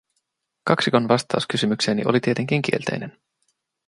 [0.63, 3.17] Kaksikon vastaus kysymykseeni oli tietenkin kielteinen;